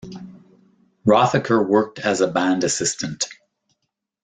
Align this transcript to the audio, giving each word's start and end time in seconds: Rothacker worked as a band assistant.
Rothacker 1.05 1.63
worked 1.63 1.99
as 1.99 2.21
a 2.21 2.27
band 2.27 2.63
assistant. 2.63 3.25